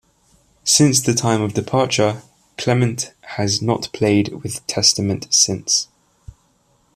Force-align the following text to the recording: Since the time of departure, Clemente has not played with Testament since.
Since 0.63 1.01
the 1.01 1.13
time 1.13 1.43
of 1.43 1.53
departure, 1.53 2.23
Clemente 2.57 3.09
has 3.37 3.61
not 3.61 3.87
played 3.93 4.41
with 4.41 4.65
Testament 4.65 5.27
since. 5.29 5.89